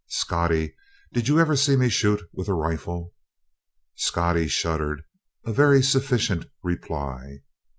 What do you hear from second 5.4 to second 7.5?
a very sufficient reply.